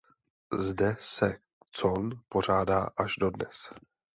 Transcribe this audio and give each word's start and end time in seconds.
Zde 0.53 0.97
se 0.99 1.39
con 1.71 2.09
pořádá 2.29 2.89
až 2.97 3.15
dodnes. 3.19 3.69